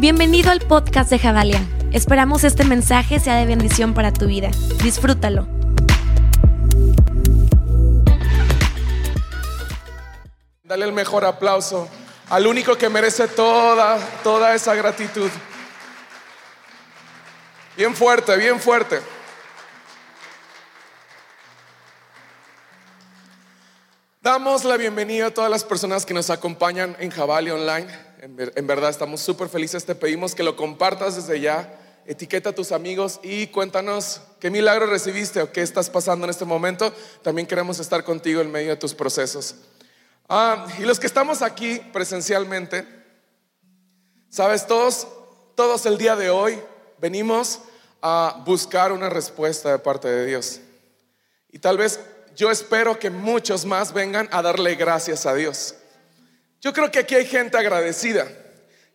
[0.00, 1.60] Bienvenido al podcast de Javalia.
[1.92, 4.48] Esperamos este mensaje sea de bendición para tu vida.
[4.82, 5.46] Disfrútalo.
[10.62, 11.86] Dale el mejor aplauso
[12.30, 15.28] al único que merece toda, toda esa gratitud.
[17.76, 19.02] Bien fuerte, bien fuerte.
[24.22, 28.09] Damos la bienvenida a todas las personas que nos acompañan en Javali Online.
[28.22, 29.86] En, verdad estamos súper felices.
[29.86, 31.78] Te pedimos que lo compartas desde ya.
[32.04, 36.44] Etiqueta a tus amigos y cuéntanos qué milagro recibiste o qué estás pasando en este
[36.44, 36.92] momento.
[37.22, 39.54] También queremos estar contigo en medio de tus procesos.
[40.28, 42.86] Ah, y los que estamos aquí presencialmente,
[44.28, 45.08] sabes, todos,
[45.54, 46.58] todos el día de hoy
[46.98, 47.60] venimos
[48.02, 50.60] a buscar una respuesta de parte de Dios.
[51.50, 52.00] Y tal vez
[52.36, 55.74] yo espero que muchos más vengan a darle gracias a Dios.
[56.60, 58.28] Yo creo que aquí hay gente agradecida.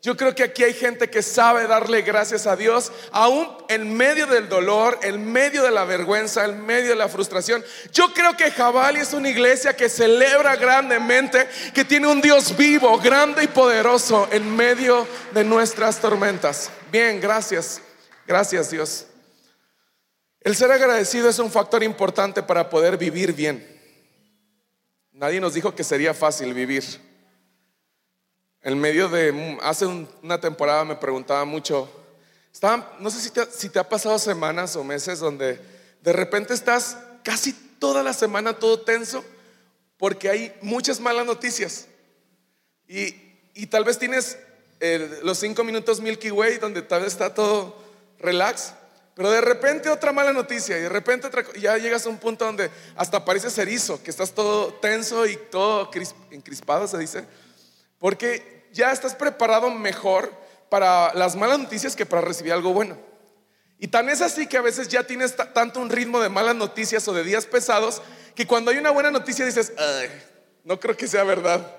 [0.06, 4.28] Yo creo que aquí hay gente que sabe darle gracias a Dios, aún en medio
[4.28, 7.66] del dolor, en medio de la vergüenza, en medio de la frustración.
[7.92, 13.00] Yo creo que Jabali es una iglesia que celebra grandemente, que tiene un Dios vivo,
[13.00, 16.70] grande y poderoso en medio de nuestras tormentas.
[16.92, 17.82] Bien, gracias.
[18.28, 19.08] Gracias Dios.
[20.40, 23.68] El ser agradecido es un factor importante para poder vivir bien.
[25.14, 26.84] Nadie nos dijo que sería fácil vivir.
[28.66, 31.88] En medio de, hace una temporada me preguntaba mucho,
[32.52, 35.60] estaba, no sé si te, si te ha pasado semanas o meses donde
[36.02, 39.24] de repente estás casi toda la semana todo tenso
[39.98, 41.86] porque hay muchas malas noticias.
[42.88, 43.14] Y,
[43.54, 44.40] y tal vez tienes
[44.80, 47.78] eh, los cinco minutos Milky Way donde tal vez está todo
[48.18, 48.74] relax,
[49.14, 52.72] pero de repente otra mala noticia y de repente ya llegas a un punto donde
[52.96, 55.92] hasta parece erizo, que estás todo tenso y todo
[56.32, 57.26] encrispado, se dice,
[58.00, 60.32] porque ya estás preparado mejor
[60.70, 62.98] para las malas noticias que para recibir algo bueno.
[63.80, 67.08] Y tan es así que a veces ya tienes tanto un ritmo de malas noticias
[67.08, 68.02] o de días pesados
[68.36, 69.74] que cuando hay una buena noticia dices,
[70.66, 71.76] no creo que sea verdad.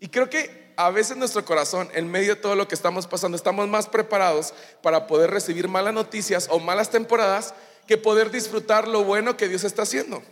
[0.00, 3.36] Y creo que a veces nuestro corazón, en medio de todo lo que estamos pasando,
[3.36, 4.52] estamos más preparados
[4.82, 7.54] para poder recibir malas noticias o malas temporadas
[7.86, 10.22] que poder disfrutar lo bueno que Dios está haciendo.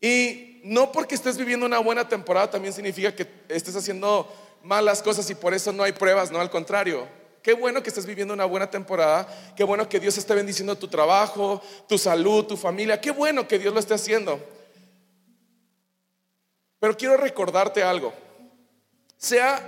[0.00, 4.30] Y no porque estés viviendo una buena temporada también significa que estés haciendo
[4.64, 7.06] malas cosas y por eso no hay pruebas, no al contrario.
[7.42, 10.86] Qué bueno que estés viviendo una buena temporada, qué bueno que Dios esté bendiciendo tu
[10.86, 14.40] trabajo, tu salud, tu familia, qué bueno que Dios lo esté haciendo.
[16.78, 18.12] Pero quiero recordarte algo,
[19.16, 19.60] sea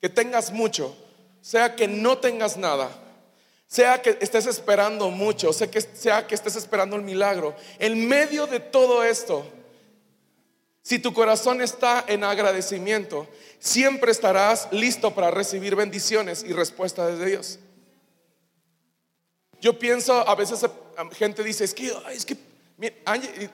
[0.00, 0.94] que tengas mucho,
[1.40, 2.90] sea que no tengas nada,
[3.66, 8.46] sea que estés esperando mucho, sea que, sea que estés esperando el milagro, en medio
[8.46, 9.46] de todo esto,
[10.84, 13.26] si tu corazón está en agradecimiento,
[13.58, 17.58] siempre estarás listo para recibir bendiciones y respuesta de Dios.
[19.62, 20.60] Yo pienso, a veces
[21.12, 22.36] gente dice, es que, es que,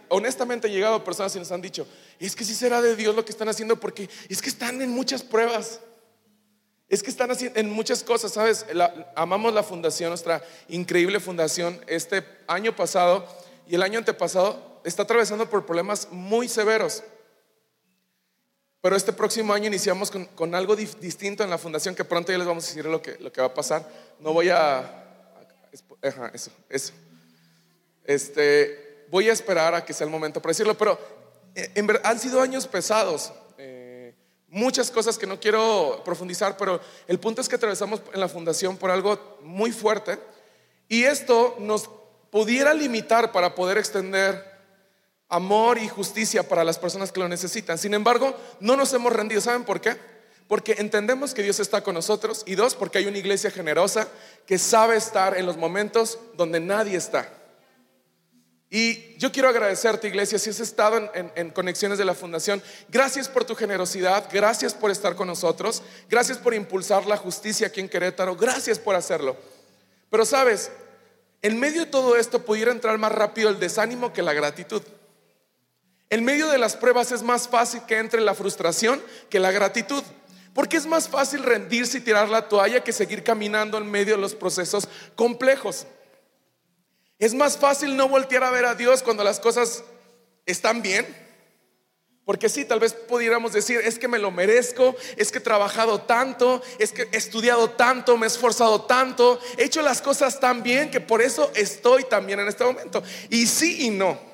[0.08, 1.86] honestamente he llegado personas y nos han dicho,
[2.18, 4.90] es que si será de Dios lo que están haciendo porque es que están en
[4.90, 5.78] muchas pruebas.
[6.88, 8.66] Es que están haciendo en muchas cosas, ¿sabes?
[9.14, 11.80] amamos la fundación, nuestra increíble fundación.
[11.86, 13.24] Este año pasado
[13.68, 17.04] y el año antepasado está atravesando por problemas muy severos.
[18.80, 22.46] Pero este próximo año iniciamos con, algo distinto en la fundación que pronto ya les
[22.46, 23.86] vamos a decir lo que, lo que va a pasar.
[24.20, 25.04] No voy a...
[26.32, 26.92] eso, eso.
[28.04, 30.98] Este, voy a esperar a que sea el momento para decirlo, pero
[31.54, 33.32] eh, en han sido años pesados.
[33.58, 34.14] Eh,
[34.48, 38.78] muchas cosas que no quiero profundizar, pero el punto es que atravesamos en la fundación
[38.78, 40.18] por algo muy fuerte
[40.88, 41.90] y esto nos
[42.30, 44.49] pudiera limitar para poder extender
[45.30, 47.78] amor y justicia para las personas que lo necesitan.
[47.78, 49.40] Sin embargo, no nos hemos rendido.
[49.40, 49.96] ¿Saben por qué?
[50.48, 54.08] Porque entendemos que Dios está con nosotros y dos, porque hay una iglesia generosa
[54.46, 57.32] que sabe estar en los momentos donde nadie está.
[58.72, 62.62] Y yo quiero agradecerte, iglesia, si has estado en, conexiones de la fundación.
[62.88, 67.80] Gracias por tu generosidad, gracias por estar con nosotros, gracias por impulsar la justicia aquí
[67.80, 69.36] en Querétaro, gracias por hacerlo.
[70.08, 70.70] Pero sabes,
[71.42, 74.82] en medio de todo esto pudiera entrar más rápido el desánimo que la gratitud.
[76.10, 80.02] En medio de las pruebas es más fácil que entre la frustración que la gratitud.
[80.52, 84.20] Porque es más fácil rendirse y tirar la toalla que seguir caminando en medio de
[84.20, 85.86] los procesos complejos.
[87.20, 89.84] Es más fácil no voltear a ver a Dios cuando las cosas
[90.46, 91.06] están bien.
[92.24, 96.02] Porque sí, tal vez pudiéramos decir, es que me lo merezco, es que he trabajado
[96.02, 100.62] tanto, es que he estudiado tanto, me he esforzado tanto, he hecho las cosas tan
[100.62, 103.02] bien que por eso estoy también en este momento.
[103.30, 104.29] Y sí y no.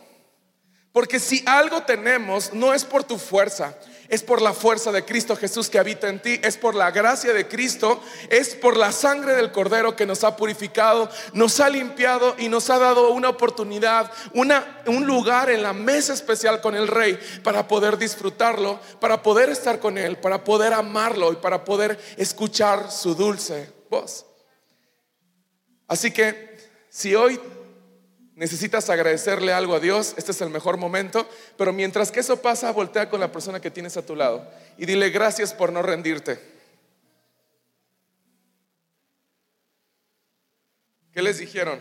[0.97, 3.77] Porque si algo tenemos, no es por tu fuerza,
[4.09, 7.35] es por la fuerza de Cristo Jesús que habita en ti, es por la gracia
[7.35, 8.01] de Cristo,
[8.31, 12.71] es por la sangre del Cordero que nos ha purificado, nos ha limpiado y nos
[12.71, 17.69] ha dado una oportunidad, una, un lugar en la mesa especial con el Rey para
[17.69, 23.15] poder disfrutarlo, para poder estar con Él, para poder amarlo y para poder escuchar su
[23.15, 24.25] dulce voz.
[25.89, 26.57] Así que
[26.89, 27.39] si hoy
[28.37, 32.71] necesitas agradecerle algo a Dios, este es el mejor momento, pero mientras que eso pasa,
[32.71, 34.47] voltea con la persona que tienes a tu lado
[34.79, 36.39] y dile gracias por no rendirte.
[41.13, 41.81] ¿Qué les dijeron?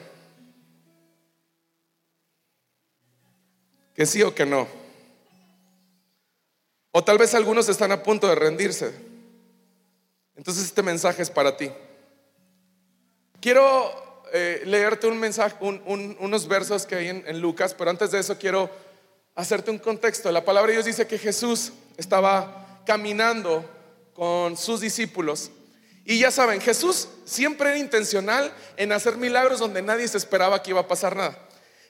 [3.93, 4.65] ¿Que sí o que no?
[6.91, 8.93] O tal vez algunos están a punto de rendirse.
[10.37, 11.69] Entonces este mensaje es para ti.
[13.41, 18.37] Quiero eh, leerte un mensaje, unos versos que hay en, Lucas, pero antes de eso
[18.37, 18.69] quiero
[19.35, 20.31] hacerte un contexto.
[20.31, 23.69] La palabra de Dios dice que Jesús estaba caminando
[24.13, 25.51] con sus discípulos.
[26.05, 30.69] Y ya saben, Jesús siempre era intencional en hacer milagros donde nadie se esperaba que
[30.71, 31.37] iba a pasar nada.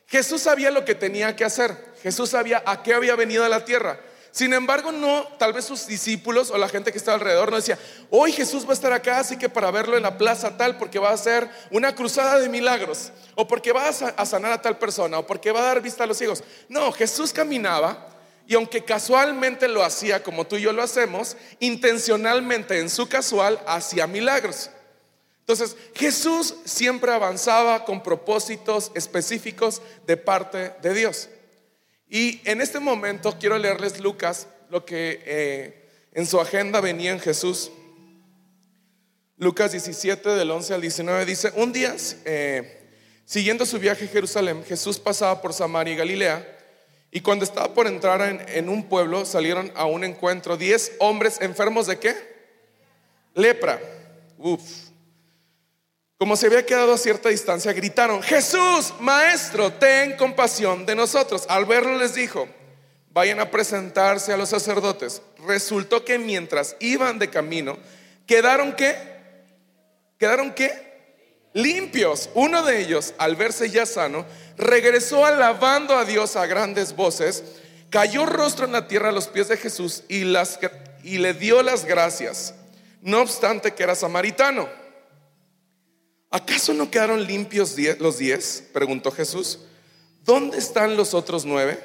[0.07, 1.75] Jesús sabía lo que tenía que hacer.
[2.01, 3.99] Jesús sabía a qué había venido a la tierra.
[4.35, 7.79] Sin embargo, no, tal vez sus discípulos o la gente que estaba alrededor no decía,
[8.09, 10.99] hoy Jesús va a estar acá, así que para verlo en la plaza tal, porque
[10.99, 15.19] va a hacer una cruzada de milagros, o porque va a sanar a tal persona,
[15.19, 16.43] o porque va a dar vista a los ciegos.
[16.67, 18.09] No, Jesús caminaba
[18.45, 23.61] y aunque casualmente lo hacía como tú y yo lo hacemos, intencionalmente en su casual
[23.65, 24.69] hacía milagros.
[25.39, 31.29] Entonces, Jesús siempre avanzaba con propósitos específicos de parte de Dios.
[32.09, 37.19] Y en este momento quiero leerles Lucas, lo que eh, en su agenda venía en
[37.19, 37.71] Jesús.
[39.37, 42.87] Lucas 17 del 11 al 19 dice, un día, eh,
[43.25, 46.55] siguiendo su viaje a Jerusalén, Jesús pasaba por Samaria y Galilea,
[47.11, 51.87] y cuando estaba por entrar en, un pueblo, salieron a un encuentro diez hombres enfermos
[51.87, 52.15] de qué?
[53.33, 53.79] Lepra.
[54.37, 54.61] Uf.
[56.17, 61.45] Como se había quedado a cierta distancia, gritaron, Jesús, Maestro, ten compasión de nosotros.
[61.49, 62.47] Al verlo les dijo,
[63.11, 65.21] vayan a presentarse a los sacerdotes.
[65.45, 67.77] Resultó que mientras iban de camino,
[68.25, 68.95] quedaron qué?
[70.17, 70.71] ¿Quedaron qué?
[71.51, 72.29] Limpios.
[72.33, 74.25] Uno de ellos, al verse ya sano,
[74.57, 77.43] regresó alabando a Dios a grandes voces,
[77.89, 80.59] cayó rostro en la tierra a los pies de Jesús y, las,
[81.03, 82.53] y le dio las gracias,
[83.01, 84.84] no obstante que era samaritano.
[86.29, 88.63] ¿Acaso no quedaron limpios los diez?
[88.73, 89.59] Preguntó Jesús.
[90.23, 91.79] ¿Dónde están los otros nueve?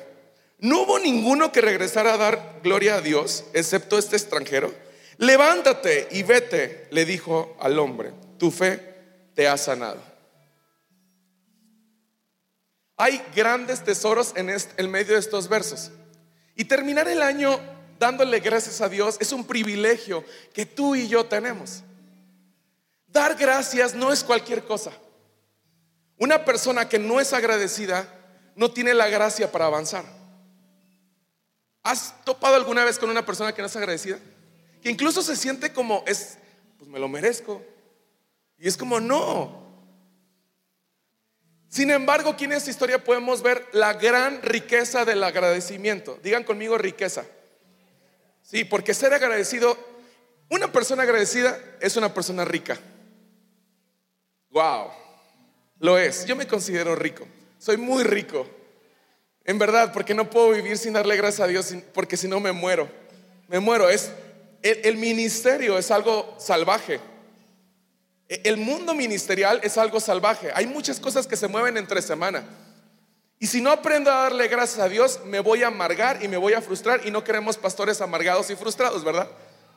[0.58, 4.74] ¿No hubo ninguno que regresara a dar gloria a Dios, excepto este extranjero?
[5.18, 8.94] Levántate y vete, le dijo al hombre, tu fe
[9.34, 10.02] te ha sanado.
[12.96, 15.90] Hay grandes tesoros en el medio de estos versos.
[16.54, 17.58] Y terminar el año
[17.98, 21.82] dándole gracias a Dios es un privilegio que tú y yo tenemos.
[23.12, 24.92] Dar gracias no es cualquier cosa.
[26.16, 28.06] Una persona que no es agradecida
[28.54, 30.04] no tiene la gracia para avanzar.
[31.82, 34.18] ¿Has topado alguna vez con una persona que no es agradecida?
[34.82, 36.38] Que incluso se siente como es,
[36.78, 37.62] pues me lo merezco.
[38.58, 39.60] Y es como, no.
[41.68, 46.18] Sin embargo, aquí en esta historia podemos ver la gran riqueza del agradecimiento.
[46.22, 47.24] Digan conmigo riqueza.
[48.42, 49.78] Sí, porque ser agradecido,
[50.50, 52.78] una persona agradecida es una persona rica.
[54.50, 54.90] Wow,
[55.78, 56.26] lo es.
[56.26, 57.26] Yo me considero rico.
[57.58, 58.46] Soy muy rico.
[59.44, 62.52] En verdad, porque no puedo vivir sin darle gracias a Dios, porque si no me
[62.52, 62.88] muero.
[63.48, 63.88] Me muero.
[63.88, 64.10] Es
[64.62, 67.00] el, ministerio es algo salvaje.
[68.28, 70.50] E, el mundo ministerial es algo salvaje.
[70.54, 72.44] Hay muchas cosas que se mueven entre semana.
[73.38, 76.36] Y si no aprendo a darle gracias a Dios, me voy a amargar y me
[76.36, 77.06] voy a frustrar.
[77.06, 79.28] Y no queremos pastores amargados y frustrados, ¿verdad?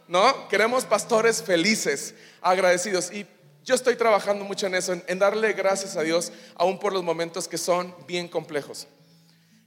[0.08, 3.12] No, queremos pastores felices, agradecidos.
[3.14, 3.26] Y
[3.64, 7.48] yo estoy trabajando mucho en eso, en, darle gracias a Dios, aún por los momentos
[7.48, 8.88] que son bien complejos.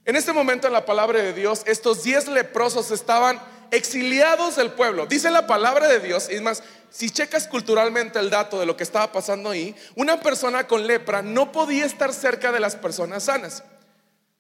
[0.04, 5.06] En este momento en la palabra de Dios, estos diez leprosos estaban exiliados del pueblo.
[5.06, 8.84] Dice la palabra de Dios, y más, si checas culturalmente el dato de lo que
[8.84, 13.64] estaba pasando ahí, una persona con lepra no podía estar cerca de las personas sanas.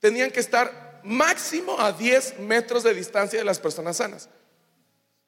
[0.00, 4.28] Tenían que estar máximo a 10 metros de distancia de las personas sanas.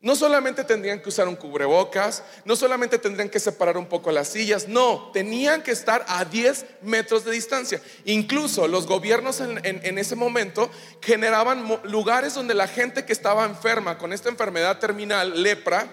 [0.00, 4.28] No solamente tendrían que usar un cubrebocas, no solamente tendrían que separar un poco las
[4.28, 7.82] sillas, no, tenían que estar a 10 metros de distancia.
[8.04, 10.70] Incluso los gobiernos en, ese momento
[11.02, 15.88] generaban lugares donde la gente que estaba enferma con esta enfermedad terminal, lepra,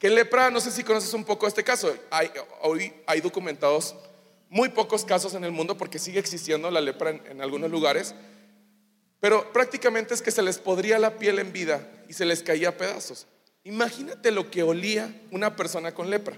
[0.00, 1.94] que lepra, no sé si conoces un poco este caso,
[2.62, 3.94] hoy hay documentados
[4.48, 8.12] muy pocos casos en el mundo porque sigue existiendo la lepra en algunos lugares
[9.20, 12.70] pero prácticamente es que se les podría la piel en vida y se les caía
[12.70, 13.26] a pedazos.
[13.66, 16.36] Imagínate lo que olía una persona con lepra.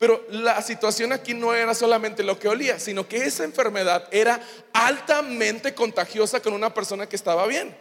[0.00, 4.40] Pero la situación aquí no era solamente lo que olía, sino que esa enfermedad era
[4.72, 7.76] altamente contagiosa con una persona que estaba bien.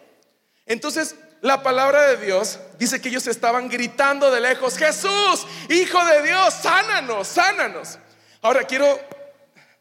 [0.68, 6.22] Entonces, la palabra de Dios dice que ellos estaban gritando de lejos, Jesús, Hijo de
[6.22, 7.98] Dios, sánanos, sánanos.
[8.44, 9.00] Ahora quiero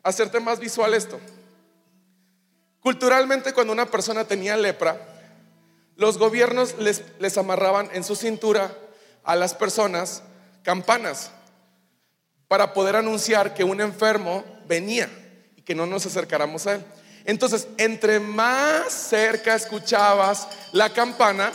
[0.02, 1.20] hacerte más visual esto.
[2.80, 5.15] Culturalmente cuando una persona tenía lepra,
[5.96, 8.76] los gobiernos les, amarraban en su cintura
[9.24, 10.22] a las personas
[10.62, 11.30] campanas
[12.48, 15.08] para poder anunciar que un enfermo venía
[15.56, 16.84] y que no nos acercáramos a él.
[17.24, 21.50] Entonces, entre más cerca escuchabas la campana,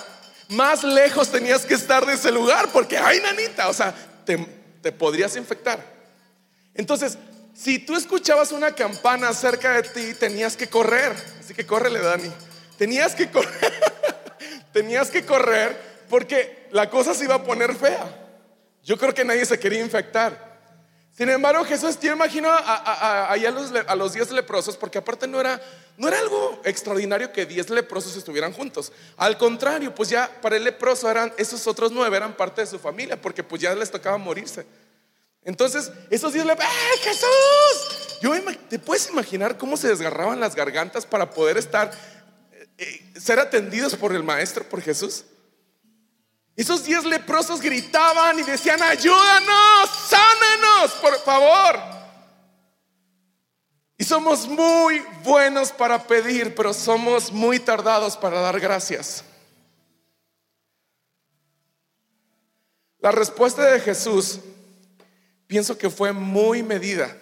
[0.50, 3.96] más lejos tenías que estar de ese lugar, porque hay nanita, o sea,
[4.26, 4.46] te,
[4.82, 5.80] te podrías infectar.
[6.74, 7.18] Entonces,
[7.54, 11.16] si tú escuchabas una campana cerca de ti, tenías que correr.
[11.40, 12.32] Así que córrele, Dani.
[12.78, 13.91] Tenías que correr.
[14.72, 15.76] Tenías que correr
[16.10, 18.06] porque la cosa se iba a poner fea.
[18.84, 20.52] Yo creo que nadie se quería infectar.
[21.16, 25.40] Sin embargo, Jesús, yo imagino a, a, los, a los diez leprosos, porque aparte no
[25.40, 25.62] era,
[25.98, 28.92] no era algo extraordinario que diez leprosos estuvieran juntos.
[29.18, 32.80] Al contrario, pues ya para el leproso eran, esos otros nueve eran parte de su
[32.80, 34.66] familia, porque pues ya les tocaba morirse.
[35.44, 38.18] Entonces, esos días le ¡ay, Jesús!
[38.22, 38.32] Yo,
[38.70, 41.92] ¿Te puedes imaginar cómo se desgarraban las gargantas para poder estar,
[43.20, 45.26] ser atendidos por el Maestro, por Jesús?
[46.56, 51.80] Esos diez leprosos gritaban y decían, ayúdanos, sánenos, por favor.
[53.98, 59.24] Y somos muy buenos para pedir, pero somos muy tardados para dar gracias.
[63.00, 64.40] La respuesta de Jesús
[65.48, 67.16] pienso que fue muy medida.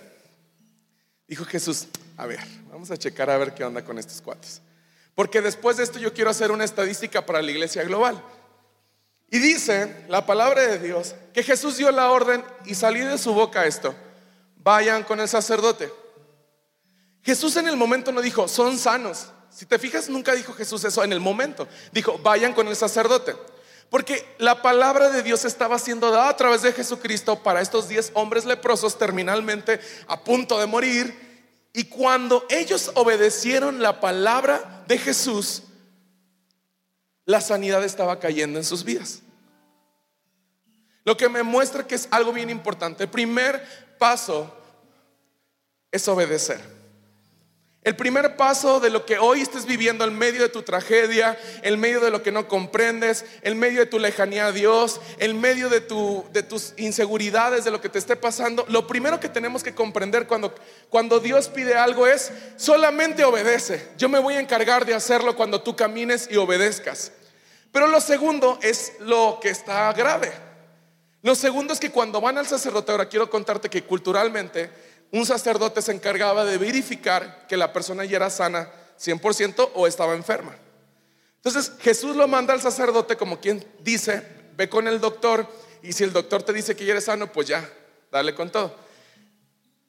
[1.28, 1.88] Dijo Jesús,
[2.18, 2.40] a ver,
[2.70, 4.62] vamos a checar a ver qué onda con estos cuates.
[5.20, 8.24] Porque después de esto yo quiero hacer una estadística para la iglesia global.
[9.30, 13.34] Y dice la palabra de Dios que Jesús dio la orden y salió de su
[13.34, 13.94] boca esto,
[14.56, 15.92] vayan con el sacerdote.
[17.22, 19.28] Jesús en el momento no dijo, son sanos.
[19.50, 21.68] Si te fijas, nunca dijo Jesús eso en el momento.
[21.92, 23.36] Dijo, vayan con el sacerdote.
[23.90, 28.12] Porque la palabra de Dios estaba siendo dada a través de Jesucristo para estos diez
[28.14, 31.29] hombres leprosos terminalmente a punto de morir.
[31.74, 35.64] Y cuando ellos obedecieron la palabra de Jesús,
[37.26, 39.22] la sanidad estaba cayendo en sus vidas.
[41.04, 43.04] Lo que me muestra que es algo bien importante.
[43.04, 44.56] El primer paso
[45.92, 46.79] es obedecer.
[47.82, 51.80] El primer paso de lo que hoy estés viviendo en medio de tu tragedia, en
[51.80, 55.70] medio de lo que no comprendes, en medio de tu lejanía a Dios, en medio
[55.70, 59.64] de, tu, de tus inseguridades, de lo que te esté pasando, lo primero que tenemos
[59.64, 60.54] que comprender cuando,
[60.90, 63.88] cuando Dios pide algo es solamente obedece.
[63.98, 67.14] Yo me voy a encargar de hacerlo cuando tú camines y obedezcas.
[67.72, 70.34] Pero lo segundo es lo que está grave.
[71.22, 74.70] Lo segundo es que cuando van al sacerdote, ahora quiero contarte que culturalmente
[75.12, 80.14] un sacerdote se encargaba de verificar que la persona ya era sana 100% o estaba
[80.14, 80.56] enferma.
[81.38, 84.24] Entonces Jesús lo manda al sacerdote como quien dice,
[84.56, 85.48] ve con el doctor
[85.82, 87.68] y si el doctor te dice que ya eres sano, pues ya,
[88.12, 88.76] dale con todo.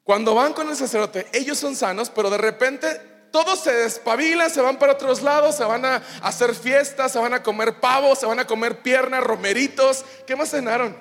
[0.04, 3.00] Cuando van con el sacerdote, ellos son sanos, pero de repente
[3.30, 7.34] todos se despabilan, se van para otros lados, se van a hacer fiestas, se van
[7.34, 10.04] a comer pavos, se van a comer piernas, romeritos.
[10.26, 10.96] ¿Qué más cenaron?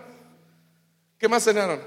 [1.18, 1.82] ¿Qué más cenaron?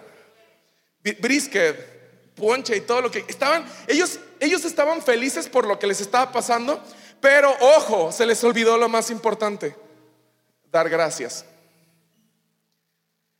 [1.21, 2.02] Brisket,
[2.35, 6.33] ponche y todo lo que estaban, ellos, ellos estaban felices por lo que les estaba
[6.33, 6.83] pasando,
[7.21, 9.77] pero ojo, se les olvidó lo más importante,
[10.71, 11.45] dar gracias.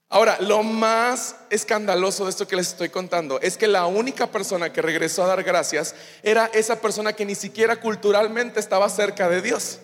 [0.09, 4.71] Ahora, lo más escandaloso de esto que les estoy contando es que la única persona
[4.71, 9.41] que regresó a dar gracias era esa persona que ni siquiera culturalmente estaba cerca de
[9.41, 9.79] Dios.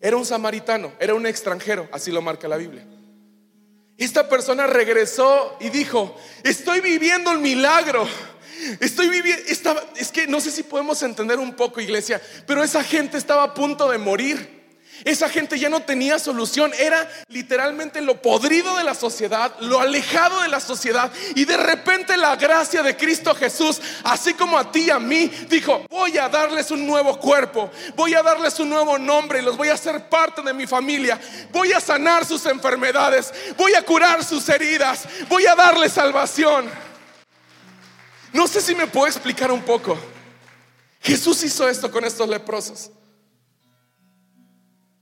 [0.00, 2.86] Era un samaritano, era un extranjero, así lo marca la Biblia.
[4.00, 8.08] Esta persona regresó y dijo, estoy viviendo el milagro.
[8.80, 9.42] Estoy viviendo,
[9.96, 13.54] es que no sé si podemos entender un poco, iglesia, pero esa gente estaba a
[13.54, 14.59] punto de morir.
[15.04, 20.42] Esa gente ya no tenía solución, era literalmente lo podrido de la sociedad, lo alejado
[20.42, 21.10] de la sociedad.
[21.34, 25.30] Y de repente la gracia de Cristo Jesús, así como a ti y a mí,
[25.48, 29.68] dijo, voy a darles un nuevo cuerpo, voy a darles un nuevo nombre los voy
[29.68, 31.20] a hacer parte de mi familia.
[31.52, 36.70] Voy a sanar sus enfermedades, voy a curar sus heridas, voy a darles salvación.
[38.32, 39.98] No sé si me puedo explicar un poco.
[41.00, 42.90] Jesús hizo esto con estos leprosos.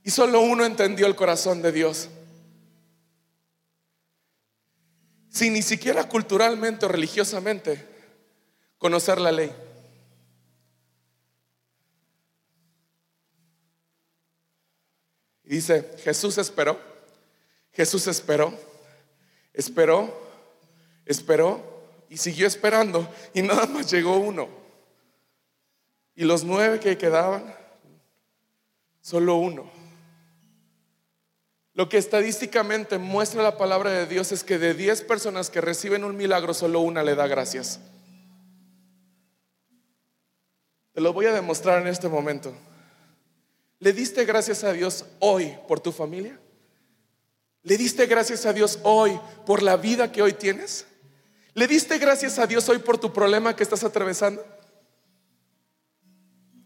[0.09, 2.09] Y solo uno entendió el corazón de Dios.
[5.29, 7.87] Sin ni siquiera culturalmente o religiosamente
[8.79, 9.55] conocer la ley.
[15.43, 16.79] Y dice, Jesús esperó,
[17.71, 18.51] Jesús esperó,
[19.53, 20.11] esperó,
[21.05, 24.49] esperó y siguió esperando y nada más llegó uno.
[26.15, 27.55] Y los nueve que quedaban,
[29.01, 29.77] solo uno.
[31.79, 36.03] Lo que estadísticamente muestra la palabra de Dios es que de diez personas que reciben
[36.03, 37.79] un milagro, solo una le da gracias.
[40.91, 42.53] Te lo voy a demostrar en este momento.
[43.79, 46.37] ¿Le diste gracias a Dios hoy por tu familia?
[47.63, 50.85] ¿Le diste gracias a Dios hoy por la vida que hoy tienes?
[51.53, 54.45] ¿Le diste gracias a Dios hoy por tu problema que estás atravesando?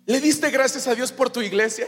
[0.08, 1.88] ¿Le diste gracias a Dios por tu iglesia?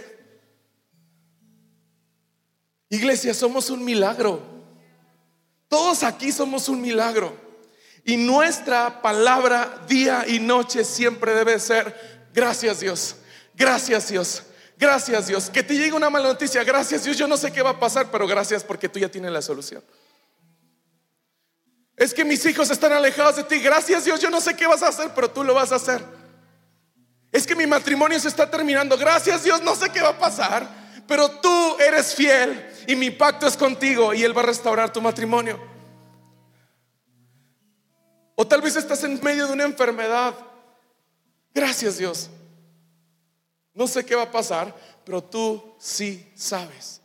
[2.90, 4.42] Iglesia, somos un milagro.
[5.68, 7.46] Todos aquí somos un milagro.
[8.04, 13.16] Y nuestra palabra día y noche siempre debe ser, gracias Dios,
[13.56, 14.44] gracias Dios,
[14.78, 15.50] gracias Dios.
[15.50, 18.12] Que te llegue una mala noticia, gracias Dios, yo no sé qué va a pasar,
[18.12, 19.84] pero gracias porque tú ya tienes la solución.
[21.98, 24.84] Es que mis hijos están alejados de ti, gracias Dios, yo no sé qué vas
[24.84, 26.04] a hacer, pero tú lo vas a hacer.
[27.32, 30.85] Es que mi matrimonio se está terminando, gracias Dios, no sé qué va a pasar,
[31.08, 35.02] pero tú eres fiel y mi pacto es contigo y Él va a restaurar tu
[35.02, 35.60] matrimonio.
[38.36, 40.36] O tal vez estás en medio de una enfermedad.
[41.54, 42.30] Gracias Dios.
[43.74, 47.02] No sé qué va a pasar, pero tú sí sabes.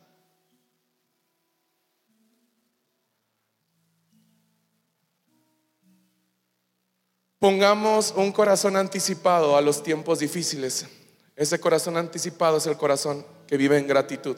[7.38, 10.87] Pongamos un corazón anticipado a los tiempos difíciles.
[11.35, 14.37] Ese corazón anticipado es el corazón que vive en gratitud.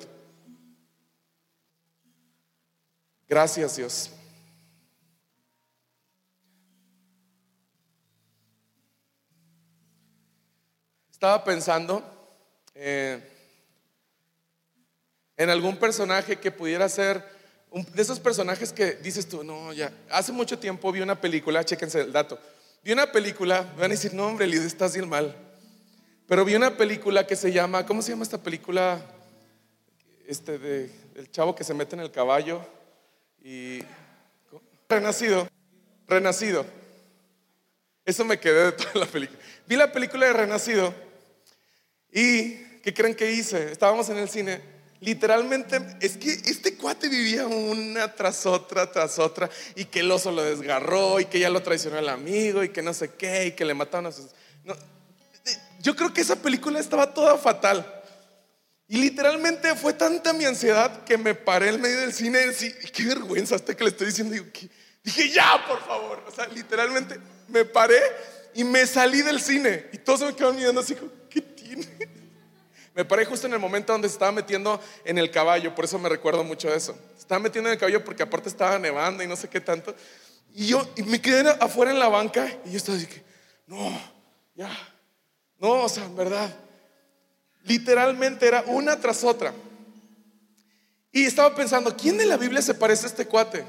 [3.29, 4.11] Gracias Dios.
[11.11, 12.03] Estaba pensando
[12.75, 13.21] eh,
[15.37, 17.23] en algún personaje que pudiera ser
[17.93, 22.01] de esos personajes que dices tú, no, ya, hace mucho tiempo vi una película, chéquense
[22.01, 22.39] el dato,
[22.83, 25.37] vi una película, van a decir, no hombre, Liz, estás bien mal,
[26.33, 29.05] pero vi una película que se llama, ¿cómo se llama esta película?
[30.27, 32.65] Este de el chavo que se mete en el caballo
[33.45, 33.81] y
[34.89, 35.47] Renacido,
[36.09, 36.65] Renacido.
[38.07, 39.39] Eso me quedé de toda la película.
[39.67, 40.95] Vi la película de Renacido
[42.11, 43.71] y ¿qué creen que hice?
[43.71, 44.63] Estábamos en el cine.
[45.01, 50.33] Literalmente, es que este cuate vivía una tras otra, tras otra, y que el oso
[50.33, 53.53] lo desgarró, y que ya lo traicionó el amigo, y que no sé qué, y
[53.53, 54.29] que le mataron a sus.
[55.83, 57.85] Yo creo que esa película estaba toda fatal.
[58.87, 63.05] Y literalmente fue tanta mi ansiedad que me paré en medio del cine y qué
[63.05, 64.37] vergüenza hasta que le estoy diciendo.
[65.03, 66.23] dije, ya, por favor.
[66.27, 67.19] O sea, literalmente
[67.49, 68.01] me paré
[68.55, 69.87] y me salí del cine.
[69.93, 70.97] Y todos me quedaron mirando así,
[71.29, 71.87] ¿qué tiene?
[72.95, 75.99] Me paré justo en el momento donde se estaba metiendo en el caballo, por eso
[75.99, 76.97] me recuerdo mucho de eso.
[77.19, 79.97] estaba metiendo en el caballo porque aparte estaba nevando y no sé qué tanto.
[80.55, 83.25] Y yo y me quedé afuera en la banca y yo estaba así que,
[83.67, 83.99] no,
[84.55, 84.71] ya,
[85.63, 86.53] no, o sea, en verdad.
[87.63, 89.55] Literalmente era una tras otra.
[91.13, 93.65] Y estaba pensando, ¿quién de la Biblia se parece a este cuate?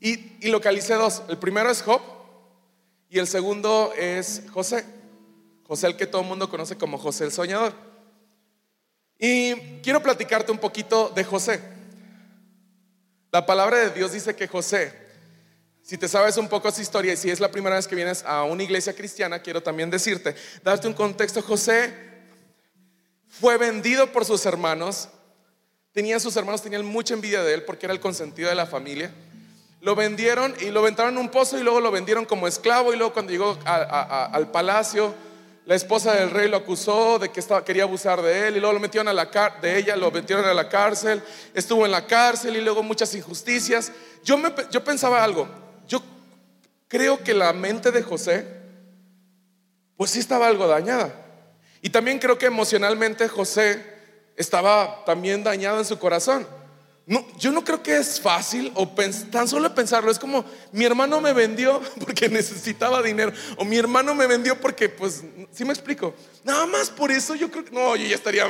[0.00, 1.22] Y, y localicé dos.
[1.28, 2.02] El primero es Job
[3.08, 4.84] y el segundo es José.
[5.66, 7.72] José el que todo el mundo conoce como José el Soñador.
[9.18, 11.62] Y quiero platicarte un poquito de José.
[13.32, 15.07] La palabra de Dios dice que José,
[15.88, 18.22] si te sabes un poco su historia y si es la primera vez que vienes
[18.26, 21.40] a una iglesia cristiana, quiero también decirte, darte un contexto.
[21.40, 21.94] José
[23.26, 25.08] fue vendido por sus hermanos.
[25.92, 29.10] Tenía sus hermanos, tenían mucha envidia de él porque era el consentido de la familia.
[29.80, 32.98] Lo vendieron y lo aventaron en un pozo y luego lo vendieron como esclavo y
[32.98, 35.14] luego cuando llegó al palacio,
[35.64, 38.74] la esposa del rey lo acusó de que estaba, quería abusar de él y luego
[38.74, 39.30] lo metieron a la
[39.62, 41.22] de ella, lo metieron a la cárcel,
[41.54, 43.90] estuvo en la cárcel y luego muchas injusticias.
[44.22, 45.48] Yo, me, yo pensaba algo,
[46.88, 48.46] creo que la mente de José,
[49.96, 51.14] pues sí estaba algo dañada.
[51.80, 53.84] Y también creo que emocionalmente José
[54.36, 56.46] estaba también dañado en su corazón.
[57.38, 58.86] Yo no creo que es fácil o
[59.30, 60.10] tan solo pensarlo.
[60.10, 64.88] Es como mi hermano me vendió porque necesitaba dinero o mi hermano me vendió porque,
[64.88, 65.22] pues,
[65.52, 66.14] ¿sí me explico?
[66.44, 68.46] Nada más por eso yo creo que no, yo ya estaría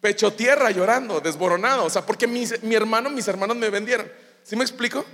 [0.00, 1.84] pecho tierra llorando, desboronado.
[1.84, 4.10] O sea, porque mi hermano, mis hermanos me vendieron.
[4.42, 5.04] ¿Sí me explico?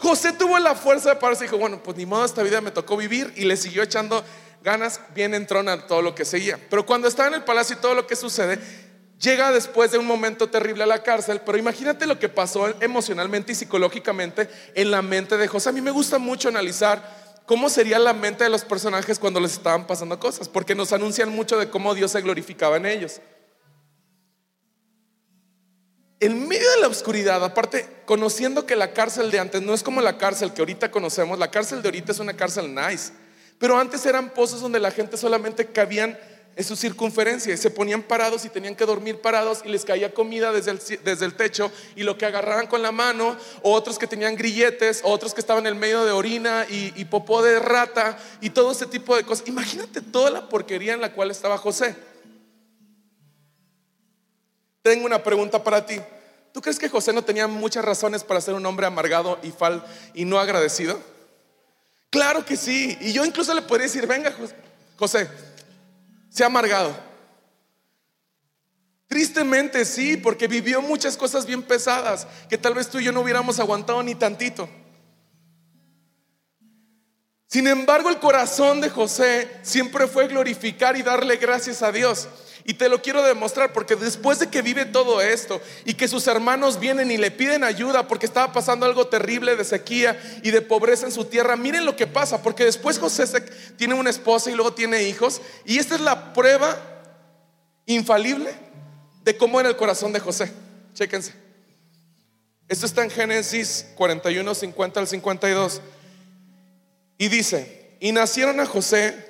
[0.00, 2.70] José tuvo la fuerza de pararse y dijo, bueno, pues ni modo, esta vida me
[2.70, 4.24] tocó vivir y le siguió echando
[4.62, 6.58] ganas, bien entrona todo lo que seguía.
[6.70, 8.58] Pero cuando estaba en el palacio y todo lo que sucede,
[9.20, 13.52] llega después de un momento terrible a la cárcel, pero imagínate lo que pasó emocionalmente
[13.52, 15.68] y psicológicamente en la mente de José.
[15.68, 19.52] A mí me gusta mucho analizar cómo sería la mente de los personajes cuando les
[19.52, 23.20] estaban pasando cosas, porque nos anuncian mucho de cómo Dios se glorificaba en ellos.
[26.20, 30.00] En medio de la oscuridad, aparte, conociendo que la cárcel de antes no es como
[30.02, 33.12] la cárcel que ahorita conocemos, la cárcel de ahorita es una cárcel nice,
[33.58, 36.18] pero antes eran pozos donde la gente solamente cabían
[36.56, 40.52] en su circunferencia se ponían parados y tenían que dormir parados y les caía comida
[40.52, 44.34] desde el, desde el techo y lo que agarraban con la mano, otros que tenían
[44.34, 48.72] grilletes, otros que estaban en medio de orina y, y popó de rata y todo
[48.72, 49.46] ese tipo de cosas.
[49.46, 51.94] Imagínate toda la porquería en la cual estaba José.
[54.82, 56.00] Tengo una pregunta para ti.
[56.52, 59.84] ¿Tú crees que José no tenía muchas razones para ser un hombre amargado y, fal
[60.14, 61.00] y no agradecido?
[62.10, 62.98] Claro que sí.
[63.00, 64.34] Y yo incluso le podría decir, venga
[64.98, 65.28] José,
[66.28, 66.94] se ha amargado.
[69.06, 73.20] Tristemente sí, porque vivió muchas cosas bien pesadas que tal vez tú y yo no
[73.20, 74.68] hubiéramos aguantado ni tantito.
[77.46, 82.28] Sin embargo, el corazón de José siempre fue glorificar y darle gracias a Dios.
[82.64, 86.26] Y te lo quiero demostrar porque después de que vive todo esto y que sus
[86.26, 90.60] hermanos vienen y le piden ayuda porque estaba pasando algo terrible de sequía y de
[90.60, 93.26] pobreza en su tierra, miren lo que pasa, porque después José
[93.76, 96.78] tiene una esposa y luego tiene hijos y esta es la prueba
[97.86, 98.52] infalible
[99.24, 100.52] de cómo era el corazón de José.
[100.94, 101.32] Chéquense.
[102.68, 105.80] Esto está en Génesis 41, 50 al 52.
[107.18, 109.29] Y dice, y nacieron a José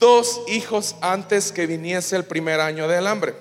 [0.00, 3.34] dos hijos antes que viniese el primer año del hambre,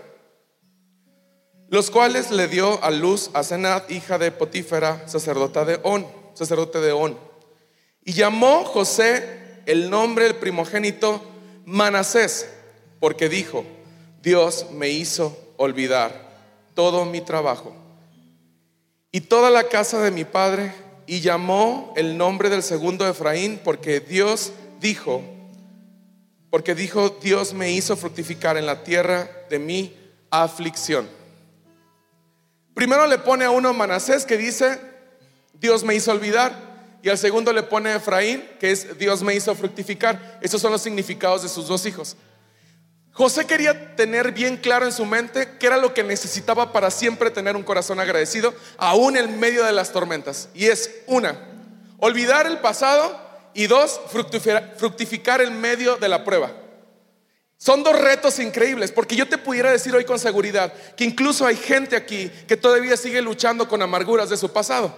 [1.69, 6.79] los cuales le dio a luz a Senat, hija de Potífera, sacerdota de On, sacerdote
[6.81, 7.17] de On.
[8.03, 11.21] Y llamó José el nombre del primogénito
[11.65, 12.49] Manasés,
[12.99, 13.63] porque dijo,
[14.21, 16.27] Dios me hizo olvidar
[16.73, 17.73] todo mi trabajo
[19.11, 20.73] y toda la casa de mi padre,
[21.07, 25.23] y llamó el nombre del segundo Efraín, porque Dios dijo,
[26.49, 29.95] porque dijo, Dios me hizo fructificar en la tierra de mi
[30.31, 31.07] aflicción.
[32.73, 34.79] Primero le pone a uno Manasés que dice,
[35.53, 36.69] Dios me hizo olvidar.
[37.01, 40.39] Y al segundo le pone Efraín, que es Dios me hizo fructificar.
[40.41, 42.17] Esos son los significados de sus dos hijos.
[43.11, 47.31] José quería tener bien claro en su mente qué era lo que necesitaba para siempre
[47.31, 50.49] tener un corazón agradecido, aún en medio de las tormentas.
[50.53, 51.37] Y es una,
[51.97, 53.99] olvidar el pasado y dos,
[54.77, 56.51] fructificar en medio de la prueba.
[57.57, 61.57] Son dos retos increíbles, porque yo te pudiera decir hoy con seguridad que incluso hay
[61.57, 64.95] gente aquí que todavía sigue luchando con amarguras de su pasado.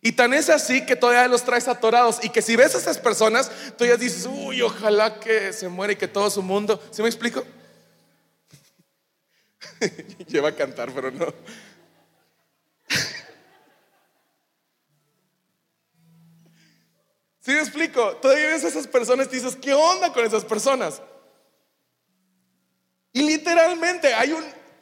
[0.00, 2.98] Y tan es así que todavía los traes atorados y que si ves a esas
[2.98, 7.02] personas, tú ya dices, uy, ojalá que se muera y que todo su mundo, ¿sí
[7.02, 7.44] me explico?
[10.28, 11.26] Lleva a cantar, pero no.
[17.44, 18.16] ¿Sí me explico?
[18.22, 21.02] Todavía ves a esas personas y dices, ¿qué onda con esas personas?
[23.12, 24.34] Y literalmente hay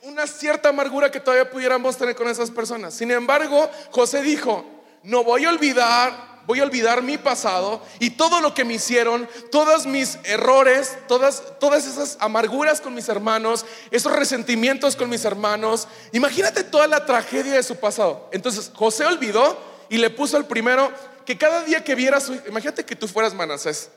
[0.02, 2.94] una cierta amargura que todavía pudiéramos tener con esas personas.
[2.94, 4.64] Sin embargo, José dijo,
[5.02, 9.28] no voy a olvidar, voy a olvidar mi pasado y todo lo que me hicieron,
[9.50, 15.88] todos mis errores, todas, todas esas amarguras con mis hermanos, esos resentimientos con mis hermanos.
[16.12, 18.28] Imagínate toda la tragedia de su pasado.
[18.30, 20.92] Entonces José olvidó y le puso el primero
[21.24, 23.90] que cada día que viera su imagínate que tú fueras Manasés.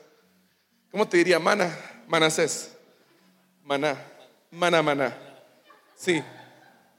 [0.90, 1.38] ¿Cómo te diría?
[1.38, 2.70] Mana, Manasés.
[3.62, 3.96] Maná,
[4.50, 5.16] maná, maná.
[5.96, 6.22] Sí.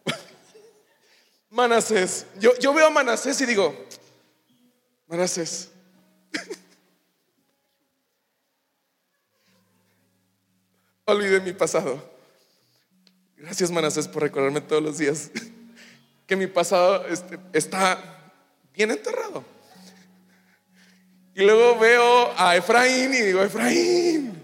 [1.49, 2.25] Manasés.
[2.39, 3.75] Yo, yo veo a Manasés y digo,
[5.07, 5.69] Manasés.
[11.05, 12.17] Olvidé mi pasado.
[13.37, 15.31] Gracias, Manasés, por recordarme todos los días
[16.27, 18.33] que mi pasado este, está
[18.73, 19.43] bien enterrado.
[21.37, 24.43] Y luego veo a Efraín y digo, Efraín,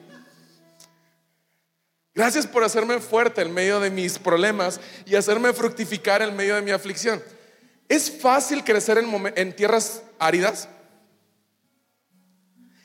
[2.14, 6.62] gracias por hacerme fuerte en medio de mis problemas y hacerme fructificar en medio de
[6.62, 7.20] mi aflicción.
[7.90, 10.70] ¿Es fácil crecer en, en tierras áridas?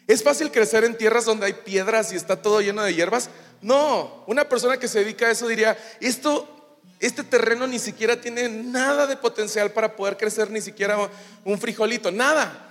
[0.07, 3.29] ¿Es fácil crecer en tierras donde hay piedras y está todo lleno de hierbas?
[3.61, 8.49] No, una persona que se dedica a eso diría, esto, este terreno ni siquiera tiene
[8.49, 10.97] nada de potencial para poder crecer ni siquiera
[11.45, 12.68] un frijolito, nada.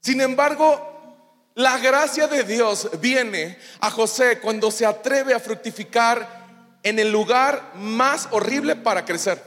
[0.00, 6.38] Sin embargo, la gracia de Dios viene a José cuando se atreve a fructificar
[6.82, 9.42] en el lugar más horrible para crecer.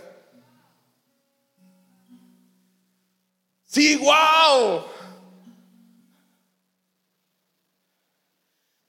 [3.65, 4.83] Sí, wow.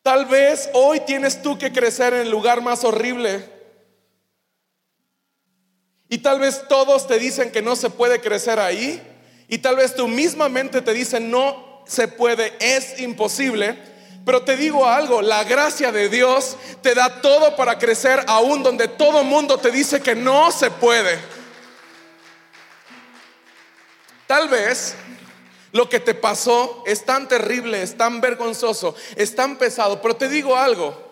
[0.03, 3.49] Tal vez hoy tienes tú que crecer en el lugar más horrible.
[6.09, 9.01] Y tal vez todos te dicen que no se puede crecer ahí.
[9.49, 13.77] Y tal vez tu misma mente te dice, no se puede, es imposible.
[14.25, 18.89] Pero te digo algo, la gracia de Dios te da todo para crecer aún donde
[18.89, 21.19] todo mundo te dice que no se puede.
[24.27, 24.95] Tal vez
[25.73, 30.29] lo que te pasó es tan terrible, es tan vergonzoso, es tan pesado, pero te
[30.29, 31.11] digo algo.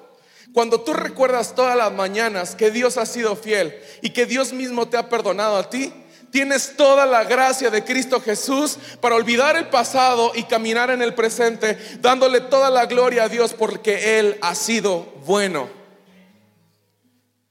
[0.52, 4.88] Cuando tú recuerdas todas las mañanas que Dios ha sido fiel y que Dios mismo
[4.88, 5.92] te ha perdonado a ti,
[6.30, 11.14] tienes toda la gracia de Cristo Jesús para olvidar el pasado y caminar en el
[11.14, 15.68] presente, dándole toda la gloria a Dios porque Él ha sido bueno.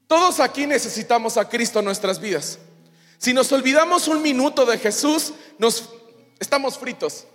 [0.08, 2.60] Todos aquí necesitamos a Cristo en nuestras vidas.
[3.18, 5.90] Si nos olvidamos un minuto de Jesús, nos
[6.40, 7.26] estamos fritos.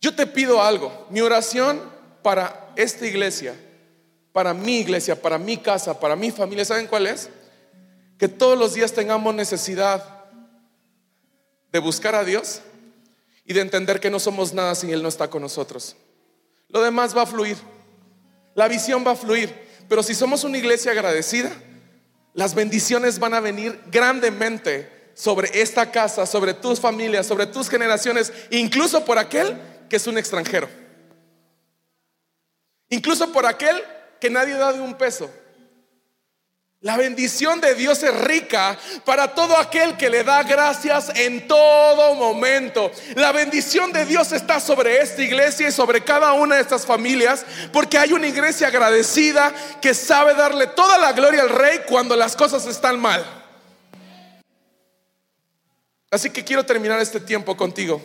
[0.00, 1.82] Yo te pido algo, mi oración
[2.22, 3.54] para esta iglesia,
[4.32, 7.28] para mi iglesia, para mi casa, para mi familia, ¿saben cuál es?
[8.18, 10.24] Que todos los días tengamos necesidad
[11.72, 12.60] de buscar a Dios
[13.44, 15.96] y de entender que no somos nada si Él no está con nosotros.
[16.68, 17.56] Lo demás va a fluir,
[18.54, 19.54] la visión va a fluir,
[19.88, 21.50] pero si somos una iglesia agradecida,
[22.34, 28.32] las bendiciones van a venir grandemente sobre esta casa, sobre tus familias, sobre tus generaciones,
[28.50, 29.56] incluso por aquel
[29.88, 30.68] que es un extranjero.
[32.90, 33.76] Incluso por aquel
[34.20, 35.30] que nadie da de un peso.
[36.80, 42.14] La bendición de Dios es rica para todo aquel que le da gracias en todo
[42.14, 42.92] momento.
[43.16, 47.44] La bendición de Dios está sobre esta iglesia y sobre cada una de estas familias
[47.72, 52.36] porque hay una iglesia agradecida que sabe darle toda la gloria al rey cuando las
[52.36, 53.26] cosas están mal.
[56.12, 58.00] Así que quiero terminar este tiempo contigo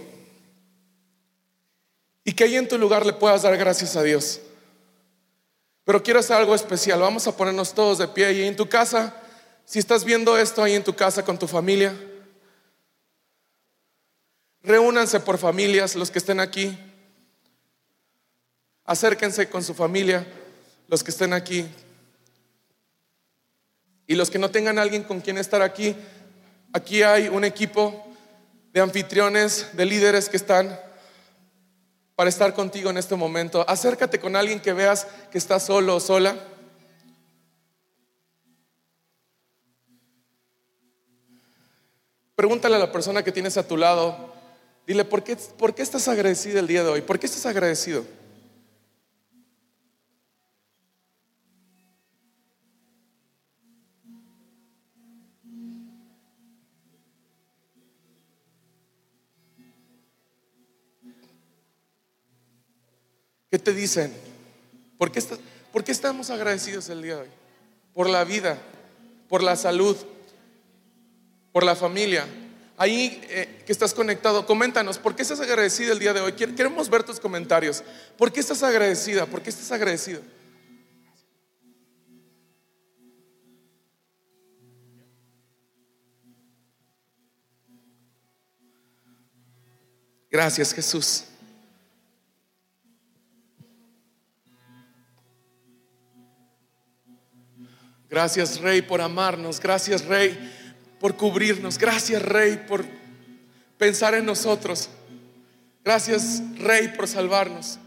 [2.24, 4.42] y que ahí en tu lugar le puedas dar gracias a Dios.
[5.86, 7.00] Pero quiero hacer algo especial.
[7.00, 9.16] Vamos a ponernos todos de pie y en tu casa,
[9.66, 11.94] si estás viendo esto ahí en tu casa con tu familia,
[14.62, 16.78] reúnanse por familias, los que estén aquí.
[18.86, 20.26] Acérquense con su familia,
[20.88, 21.68] los que estén aquí.
[24.08, 25.96] Y los que no tengan alguien con quien estar aquí,
[26.74, 28.06] aquí hay un equipo
[28.72, 30.80] de anfitriones, de líderes que están
[32.16, 33.66] para estar contigo en este momento.
[33.68, 36.36] Acércate con alguien que veas que está solo o sola.
[42.36, 44.34] Pregúntale a la persona que tienes a tu lado,
[44.88, 47.02] dile, ¿por qué, ¿por qué estás agradecido el día de hoy?
[47.02, 48.04] ¿Por qué estás agradecido?
[63.54, 64.12] ¿Qué te dicen?
[64.98, 65.22] ¿Por qué,
[65.72, 67.28] ¿Por qué, estamos agradecidos el día de hoy?
[67.94, 68.58] Por la vida,
[69.30, 69.96] por la salud,
[71.52, 72.26] por la familia.
[72.78, 76.34] Ahí eh, que estás conectado, coméntanos, ¿por qué estás agradecido el día de hoy?
[76.34, 77.84] Queremos ver tus comentarios.
[78.18, 79.28] ¿Por qué estás agradecida?
[79.28, 80.22] ¿Por qué estás agradecido?
[90.32, 91.26] Gracias Jesús.
[98.24, 99.60] Gracias Rey por amarnos.
[99.60, 100.40] Gracias Rey
[100.98, 101.78] por cubrirnos.
[101.78, 102.86] Gracias Rey por
[103.78, 104.88] pensar en nosotros.
[105.84, 107.80] Gracias Rey por salvarnos.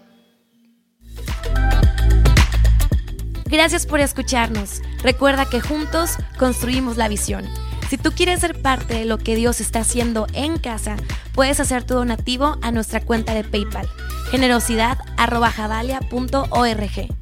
[3.47, 4.83] Gracias por escucharnos.
[5.03, 7.47] Recuerda que juntos construimos la visión.
[7.89, 10.97] Si tú quieres ser parte de lo que Dios está haciendo en casa,
[11.33, 13.89] puedes hacer tu donativo a nuestra cuenta de PayPal,
[14.31, 17.16] generosidad.javalia.org.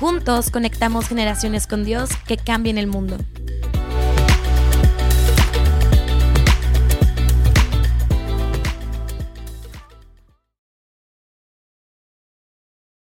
[0.00, 3.16] Juntos conectamos generaciones con Dios que cambien el mundo.